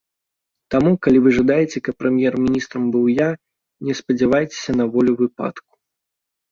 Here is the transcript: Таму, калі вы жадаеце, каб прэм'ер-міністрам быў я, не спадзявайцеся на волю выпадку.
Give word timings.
Таму, 0.75 0.93
калі 1.07 1.17
вы 1.25 1.29
жадаеце, 1.37 1.77
каб 1.87 1.95
прэм'ер-міністрам 2.05 2.83
быў 2.97 3.05
я, 3.15 3.29
не 3.87 3.93
спадзявайцеся 4.01 4.71
на 4.81 4.85
волю 4.99 5.13
выпадку. 5.23 5.69